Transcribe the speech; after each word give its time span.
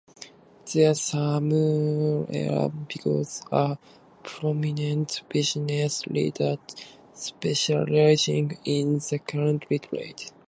There 0.73 0.95
Samuel 0.95 2.69
became 2.87 3.23
a 3.51 3.77
prominent 4.23 5.21
business 5.29 6.07
leader 6.07 6.57
specializing 7.13 8.57
in 8.65 8.97
the 8.97 9.19
currency 9.19 9.77
trade. 9.77 10.23